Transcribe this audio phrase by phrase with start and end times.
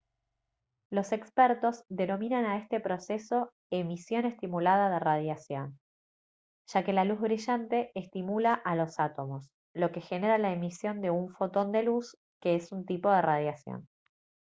[0.89, 5.79] los expertos denominan a este proceso «emisión estimulada de radiación»
[6.65, 11.11] ya que la luz brillante estimula a los átomos lo que genera la emisión de
[11.11, 13.87] un fotón de luz que es un tipo de radiación